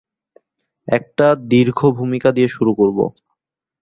[0.87, 2.97] একটা দীর্ঘ ভূমিকা দিয়ে শুরু করব।